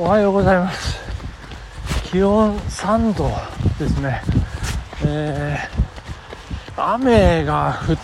[0.00, 0.98] おはようございます。
[2.10, 3.30] 気温3度
[3.78, 4.22] ですね。
[5.04, 7.96] えー、雨が降っ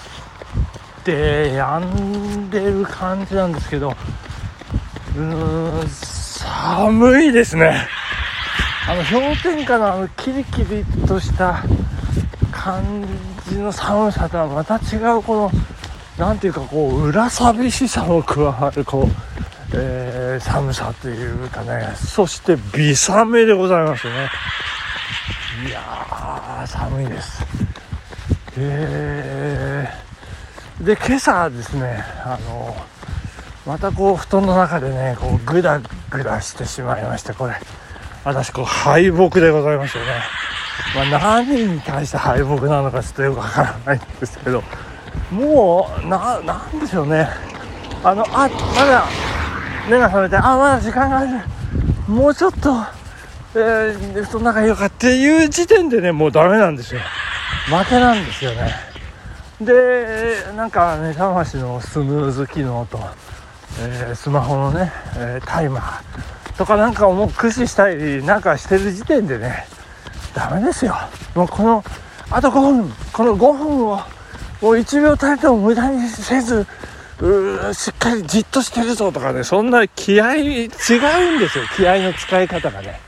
[1.05, 3.95] て止んでる感じなんですけど
[5.17, 7.89] うーん寒いですね。
[8.87, 11.65] あの氷点下のあのキリキリとした
[12.53, 13.07] 感
[13.49, 15.51] じの寒さとはまた違うこの
[16.19, 19.36] なんていうかこう裏寂しさも加わるこう、
[19.73, 21.93] えー、寒さというかね。
[21.97, 24.31] そして微雨でございますね。
[25.67, 27.45] いやー寒いです。
[28.59, 32.75] えー、で今朝ですねあの
[33.67, 35.79] またこう布団の中でねこうグダ
[36.11, 37.55] グダしてしまいましてこれ
[38.25, 40.11] 私こう敗北でございますよね。
[40.95, 44.63] まあ、何に対して敗北なのかちょっとよくわからないんですけど
[45.31, 47.29] もうななんでしょうね。
[48.05, 49.05] あのあまだ
[49.89, 51.41] 目が覚めてあまだ時間がある。
[52.09, 52.71] もうちょっと、
[53.55, 57.01] えー、布団の中いようかっていう時点でねもうダメなんですよ。
[57.67, 58.75] 負けなんですよね。
[59.61, 62.99] でなんか目覚ましのスヌーズ機能と、
[63.81, 69.67] えー、スマホのね、えー、タイマーとかなんかをもう駆使したりなんかしてる時点でね
[70.35, 70.95] ダメですよ。
[71.35, 71.85] もうこの
[72.31, 72.93] あと5分。
[73.13, 73.97] この5分を
[74.61, 76.67] もう1秒たりとも無駄にせず
[77.21, 81.65] うしっかりじっとしてるぞとかねそんな気合い違うんですよ。
[81.77, 83.01] 気合の使い方がね。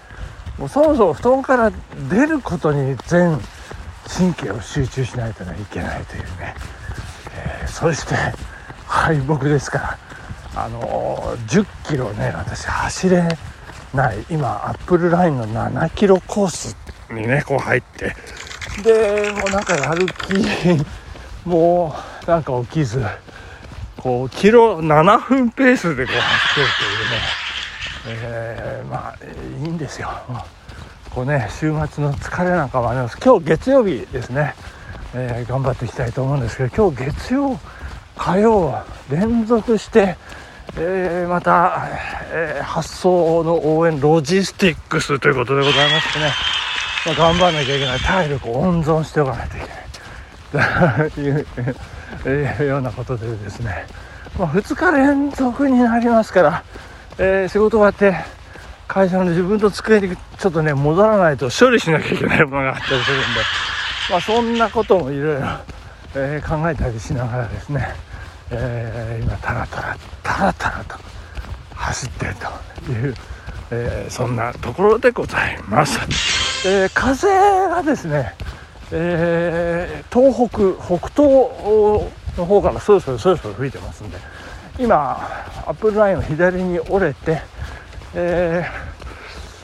[0.58, 1.72] もうそもそも布団から
[2.10, 3.38] 出ることに全
[4.08, 6.54] 神経を集中しないといけないというね、
[7.36, 8.14] えー、そして
[8.86, 9.98] 敗北ですから。
[10.56, 13.28] あのー、10キロね私走れ
[13.94, 14.24] ない。
[14.28, 16.76] 今アップルラインの7キロコース
[17.10, 18.16] にねこう入って。
[18.82, 21.94] でもうなんかやる気も
[22.26, 23.04] うなんか起きず。
[23.98, 26.66] こうキロ7分ペースでこう走ってる
[28.04, 29.16] というね、えー、まあ
[29.64, 30.08] いいんですよ。
[31.10, 34.54] こうね週末の疲れなんかもあります今日月曜日ですね、
[35.14, 37.58] えー、頑張っていきたいと思うんですけど今日月曜
[38.16, 40.16] 火曜連続して
[40.76, 41.88] えー、また、
[42.30, 46.30] えー、発送の応援ロジスティックスということでございましてね、
[47.06, 47.98] まあ、頑張らなきゃいけない。
[47.98, 51.10] 体力を温存しておかないといけない。
[51.10, 51.46] という、
[52.24, 53.86] えー、ようなことでですね、
[54.38, 56.64] まあ、2日連続になりますから、
[57.18, 58.16] えー、仕事終わって
[58.86, 63.24] 会社の自分の机にちょっとね戻らないと処理しなきゃいけないものがあったりするんで、
[64.10, 65.46] まあ、そんなこともいろいろ
[66.14, 67.86] え考えたりしながらですね、
[68.50, 70.96] えー、今タラタラタラタラと
[71.74, 72.34] 走ってる
[72.86, 73.14] という、
[73.70, 75.98] えー、そんなところでございます、
[76.66, 77.28] えー、風
[77.68, 78.34] がですね
[78.92, 81.28] えー、東北北東
[82.36, 84.18] の方からそろそろそろそろ吹いてますんで。
[84.78, 85.18] 今
[85.66, 87.42] アップルラインを左に折れて、
[88.14, 88.64] え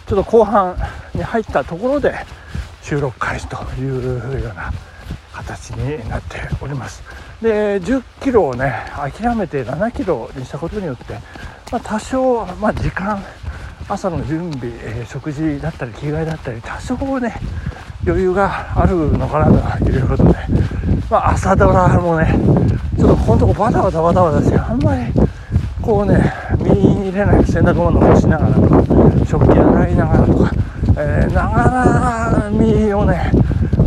[0.05, 0.77] ー、ちょっと後半
[1.15, 2.15] に入ったところで
[2.83, 4.73] 収録開始というような
[5.33, 7.03] 形になっております。
[7.41, 11.15] で10キロをね諦めて7キロにしたことによって、
[11.71, 13.23] まあ、多少、まあ、時間
[13.89, 17.37] 朝の準備、えー、食事だったり着替えだったり多少ね
[18.07, 20.35] 余裕があるのかなということで、
[21.11, 22.39] まあ、朝ドラもね
[22.99, 25.13] ちょっとこのとこバタバタバタバタしてあんまり
[25.81, 30.51] こうね身に入れない洗濯物干しながらとか食器洗いながらとか、
[30.99, 33.33] えー、ながらみをね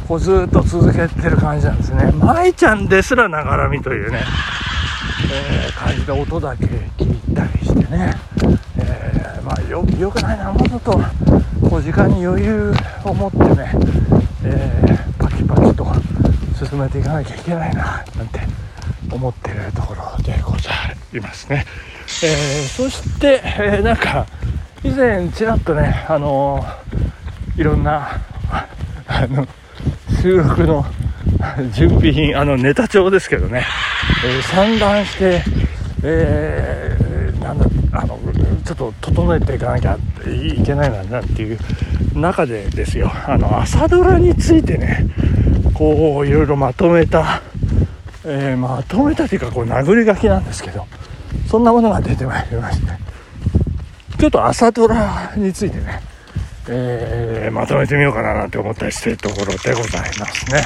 [0.07, 2.11] こうずっと続けてる感じなんですね。
[2.13, 4.23] 舞ちゃんですらながらみというね、
[5.31, 6.66] えー、感じで音だけ
[6.97, 8.16] 聞いたりしてね、
[8.77, 10.51] えー、まあよよくないな。
[10.53, 11.00] もうちょっと
[11.69, 12.73] こう時間に余裕
[13.03, 13.73] を持ってね、
[14.50, 15.85] えー、パキパキと
[16.66, 18.40] 進めていかなきゃいけないななんて
[19.12, 20.72] 思ってるところでござ
[21.13, 21.66] いますね、
[22.24, 24.25] えー、そして、えー、なんか
[24.84, 26.63] 以前ちらっとねあの
[27.57, 28.22] いろんな
[29.07, 29.47] あの
[30.22, 30.86] 収録の
[31.74, 33.66] 準備品あのネタ帳ですけどね、
[34.25, 35.44] え散乱して
[36.03, 38.19] えー、なんだあの
[38.63, 41.57] ちょっと整えていかなきゃいけないななんていう
[42.18, 43.12] 中でですよ。
[43.28, 45.08] あの朝ドラについてね
[45.74, 47.42] こういろいろまとめた、
[48.25, 50.86] えー、まとめたというかこう殴り書きなんですけど
[51.48, 53.08] そんなものが出てまいりまして。
[54.18, 56.02] ちょっと朝ドラについてね、
[56.68, 60.64] えー、まとめてみようかななんて思ったりしてるところでございますね。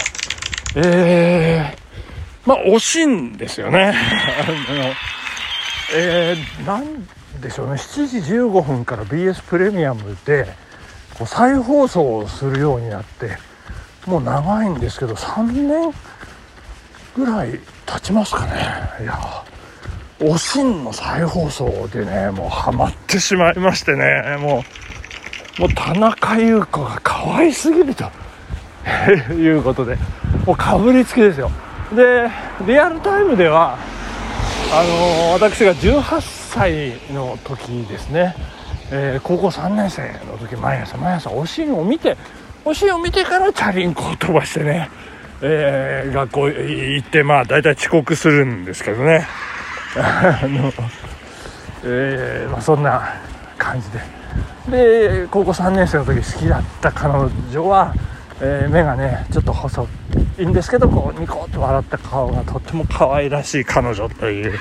[0.78, 3.92] えー、まあ惜しいんですよね。
[3.94, 4.94] あの
[5.94, 7.06] えー、なん
[7.42, 7.74] でしょうね。
[7.74, 10.48] 7時15分から BS プレミアムで
[11.26, 13.38] 再放送をするようになって
[14.06, 15.94] もう長いんですけど3年
[17.16, 18.54] ぐらい経ちますかね。
[19.02, 19.20] いや
[20.24, 24.64] おしんの再放送でねもうハマってしまいましてねも
[25.58, 28.06] うもう田中優子が可愛すぎると
[29.34, 29.98] いうことで
[30.46, 31.52] もうかぶりつきですよ。
[31.96, 32.30] で
[32.66, 33.78] リアルタイムでは
[34.74, 38.36] あの私が18歳の時ですね、
[38.92, 42.18] えー、高校3年生の時毎朝毎朝おしんを見て
[42.66, 44.90] おしんを見てからチャリンコを飛ばしてね、
[45.42, 49.28] えー、学校行ってまあ大体遅刻するんですけどね。
[49.96, 50.72] あの、
[51.84, 53.16] えーまあ、そんな
[53.58, 54.22] 感じで。
[54.70, 57.12] で高校3年生の時好きだった彼
[57.52, 57.96] 女は、
[58.40, 59.88] え、目がねちょっと細
[60.38, 64.60] いんですけどこうニコッと笑った顔がとっても可愛らしい彼女という、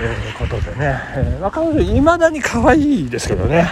[0.00, 3.70] えー、ことでね、えーまあ、彼女いまだに可愛いですけどね。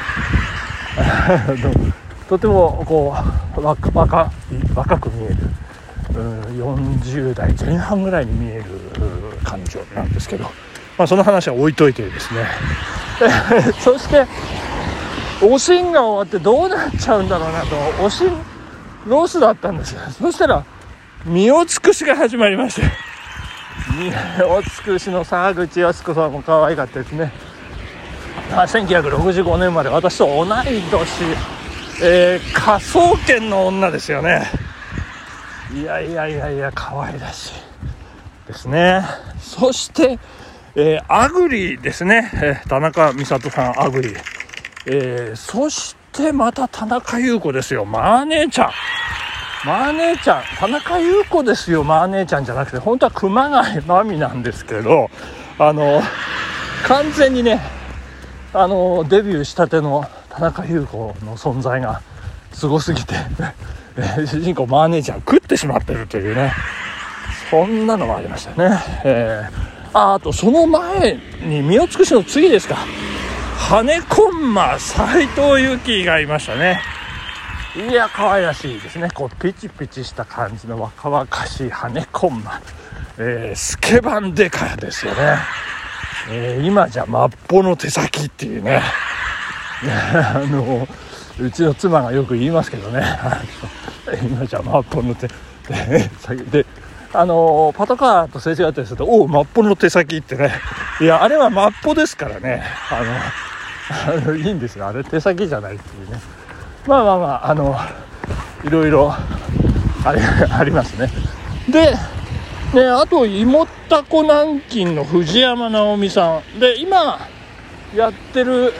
[2.29, 3.15] とてもこ
[3.57, 4.33] う若若
[4.75, 5.37] 若く見える。
[6.17, 8.65] 40代前半ぐらいに見える
[9.45, 10.45] 彼女なんですけど、
[10.97, 12.47] まあ、その話は置いといてですね。
[13.81, 14.27] そして
[15.43, 18.33] おしんが終わってどうなっちゃうんだろうなとおしん
[19.07, 19.93] ロスだったんです。
[19.93, 20.65] よそしたら
[21.25, 23.06] 身を尽くしが始まりまして。
[23.97, 27.33] 身を尽くしの沢口靖子さんも可愛かったですね。
[28.51, 31.25] 1965年まで私と同い年、
[32.03, 34.45] えー、科捜研の女ですよね。
[35.75, 39.03] いやいやいやいや可愛らしいですね。
[39.41, 40.19] そして、
[40.75, 44.15] えー、アグリですね、えー、田中美里さんアグリ、
[44.87, 47.85] えー、そしてまた田中優子ですよ。
[47.85, 48.71] マー姉ちゃん
[49.67, 55.11] マー姉ちゃん田中優子ですよマー姉ちゃんじゃなくて本当は熊谷真美なんですけど
[55.59, 56.01] あの
[56.85, 57.61] 完全にね
[58.53, 62.01] あのデビューしたての田中優子の存在が
[62.53, 63.17] すごすぎて
[64.25, 66.53] 主人公マー姉ちゃん食ってしまってるというね
[67.51, 68.83] そんなのもありましたね。
[69.05, 72.77] えー、ああとその前に身を尽くしの次ですか。
[73.57, 76.81] 羽コンマ斎藤由貴がいましたね。
[77.77, 79.11] いや、可愛らしいですね。
[79.11, 82.63] こう、ピチピチした感じの若々しい羽コンマ。
[83.19, 85.37] えー、スケバンデカですよね。
[86.31, 88.81] えー、今じゃマッポの手先っていうね。
[90.13, 90.89] あの、
[91.39, 93.05] うちの妻がよく言いますけどね。
[94.23, 95.29] 今じゃマッポの手
[96.19, 96.65] 先 で、
[97.13, 100.51] あのパトカーとすれ違ったりすると、おお、マッポの手先ってね。
[100.99, 102.65] いや、あれはマッポですからね。
[102.91, 104.89] あの、あのいいんですよ。
[104.89, 106.21] あれ手先じゃないっていうね。
[106.87, 107.77] まあまあまあ、あの、
[108.65, 111.11] いろいろあり ありますね。
[111.69, 111.93] で、
[112.73, 116.61] ね、あと、芋たこ南京の藤山直美さん。
[116.61, 117.19] で、今、
[117.95, 118.73] やってる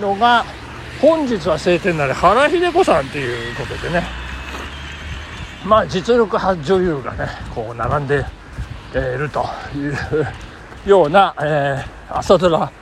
[0.00, 0.44] のが、
[1.00, 4.20] 本日は晴天なり原秀子さんっていうことでね。
[5.64, 8.24] まあ実力派女優がねこう並んで
[8.94, 9.44] いると
[9.76, 9.94] いう
[10.86, 12.72] ような、えー、朝ドラ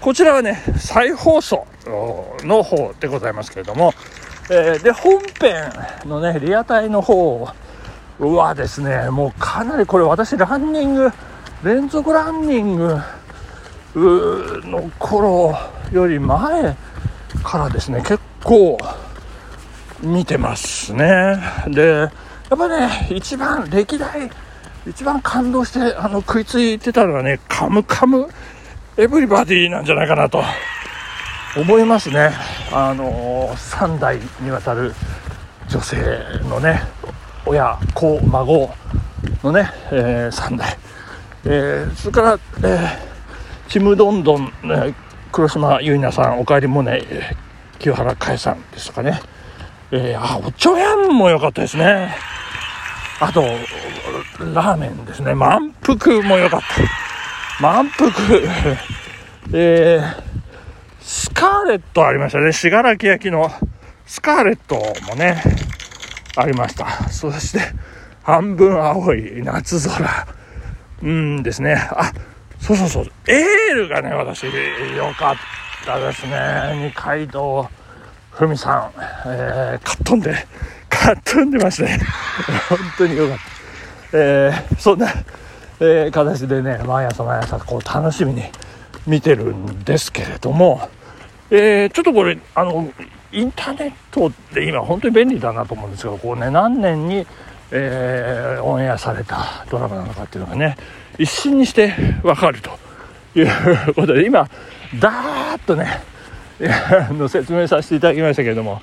[0.00, 1.66] こちらはね再放送
[2.44, 3.92] の方でございますけれども、
[4.50, 5.72] えー、で本編
[6.04, 7.48] のねリアタイの方
[8.18, 11.10] はですねもうかなりこれ私ランニング
[11.62, 12.98] 連続ランニング
[13.94, 15.56] の頃
[15.92, 16.76] より前
[17.44, 18.76] からですね結構
[20.02, 21.38] 見てますね。
[21.68, 22.10] で、やっ
[22.56, 24.30] ぱね、一番歴代、
[24.86, 28.28] 一番感動して、あの、食いついてたのはね、カムカム
[28.96, 30.42] エブリバディなんじゃないかなと
[31.56, 32.32] 思いますね。
[32.72, 34.94] あの3代にわたる
[35.68, 35.96] 女性
[36.48, 36.82] のね、
[37.44, 38.70] 親、子、孫
[39.42, 40.78] のね、えー、3代。
[41.44, 44.94] えー、それから、えー、ちむどんどん、ね、
[45.32, 47.02] 黒島結菜さん、おかえりもね、
[47.78, 49.20] 清原かえさんですとかね。
[49.90, 52.14] えー、あ、おちょやんも良かったですね。
[53.20, 53.42] あと、
[54.54, 55.34] ラーメンですね。
[55.34, 57.62] 満腹も良かった。
[57.62, 58.10] 満腹。
[59.52, 60.29] えー、
[61.40, 62.52] カーレットありましたね。
[62.52, 63.50] 信楽焼の
[64.04, 64.74] スカーレット
[65.08, 65.42] もね、
[66.36, 67.08] ありました。
[67.08, 67.60] そして、
[68.22, 70.26] 半分青い夏空。
[71.02, 71.76] うんですね。
[71.92, 72.12] あ、
[72.60, 73.06] そうそうそう。
[73.26, 74.44] エールがね、私、
[74.94, 75.36] 良かっ
[75.86, 76.88] たですね。
[76.88, 77.66] 二階堂
[78.32, 80.34] ふみさん、えー、かっ飛んで、
[80.90, 82.00] かっ飛んでましたね。
[82.68, 83.44] 本当によかった。
[84.12, 85.10] えー、そんな、
[85.80, 88.42] えー、形でね、毎朝毎朝こう楽しみに
[89.06, 90.90] 見てるんですけれども、
[91.50, 92.92] えー、ちょっとこれ、あの、
[93.32, 97.26] インターネットって今本当に便利だなと思うんですけど、こうね、何年に、
[97.70, 100.76] えー、オンエアされたドラマなのかっていうのがね、
[101.18, 102.70] 一瞬にしてわかると
[103.38, 104.48] いうことで、今、
[104.98, 106.00] だーっとね、
[107.12, 108.80] の説明させていただきましたけれども、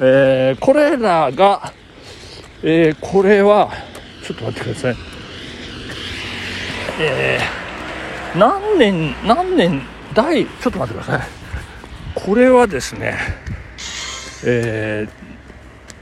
[0.00, 1.72] えー、これらが、
[2.62, 3.70] えー、これは、
[4.22, 5.16] ちょっと待ってください。
[6.98, 7.38] え
[8.34, 9.82] 何年何年
[10.14, 11.35] 第ちょっと待ってください
[12.26, 13.16] これはですね
[14.44, 15.06] え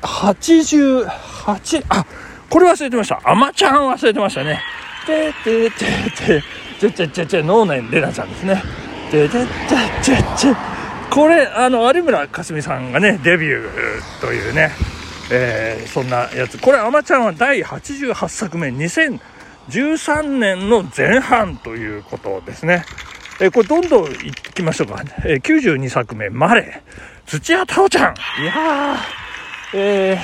[0.01, 2.07] ー、88あ
[2.49, 3.21] これ忘れてました。
[3.25, 4.63] あまちゃん忘れてましたね。
[5.07, 6.43] てててて
[6.81, 8.63] ちゃちゃちゃちゃ能年玲奈ちゃんですね。
[9.11, 9.47] ててて
[10.03, 10.57] てて
[11.11, 14.73] これあの有村架純さんがねデビューというね
[15.31, 16.59] えー、そんなやつ。
[16.59, 22.87] これあまちゃんは第88作目2013年の前半ということですね。
[23.41, 26.95] えー、これどんどんいきましょうか、えー、92作目「マレー」
[27.27, 28.15] 土屋太鳳ちゃん。
[28.43, 29.25] いやー
[29.77, 30.19] え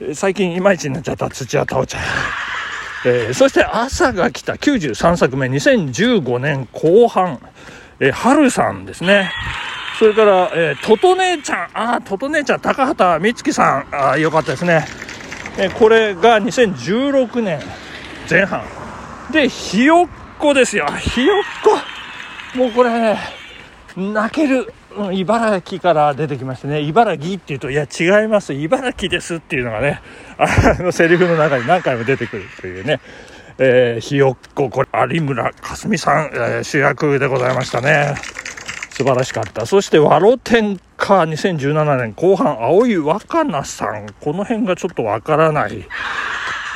[0.00, 1.28] ー、最近いまいちになっちゃった。
[1.28, 2.02] 土屋太鳳ちゃん。
[3.06, 4.54] えー、そして朝が来た。
[4.54, 7.40] 93作目2015年後半、
[8.00, 9.32] えー、春さんですね。
[9.98, 11.58] それから、えー、トト姉ちゃん。
[11.74, 12.60] ああトト姉ちゃん。
[12.60, 13.94] 高畑充希さん。
[13.94, 14.86] あよかったですね、
[15.58, 17.60] えー、これが2016年
[18.30, 18.62] 前半。
[19.30, 20.86] でひよっこですよ。
[20.98, 21.93] ひよっこ。
[22.54, 23.16] もうこれ
[23.96, 24.72] 泣ける、
[25.12, 30.00] 茨城から出てきましてね、茨城っていうと、いや違います、茨城ですっていうのがね、
[30.38, 33.00] あのセリフの中に何回も出てくるというね、
[33.58, 38.14] えー、ひよっこ、これ、有村架純さん、えー、主役でございましたね。
[38.90, 39.66] 素晴らしかった。
[39.66, 45.84] そして、ワロテンカ2017年後半、青い若菜さん、この辺がちょっとわからない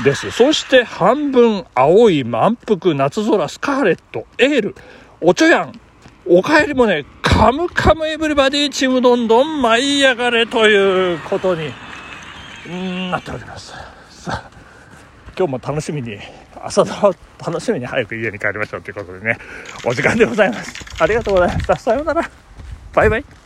[0.04, 0.30] です。
[0.32, 4.75] そして、半分青い満腹夏空スカーレット、エール、
[5.21, 5.73] おちょやん、
[6.27, 11.73] おかえりもね、カムカムエブリバディチームどんどん舞い上がれということに
[13.11, 13.73] なっております。
[14.11, 14.51] さあ、
[15.37, 16.19] 今日も楽しみに、
[16.63, 19.39] 朝ドラ楽しみに早く家に帰りましょうということでね、
[19.85, 20.85] お時間でございます。
[21.01, 21.77] ありがとうございました。
[21.77, 22.31] さようなら。
[22.95, 23.38] バイバイ。